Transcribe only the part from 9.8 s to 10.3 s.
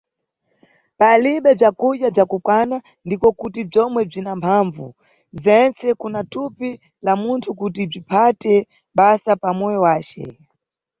wace.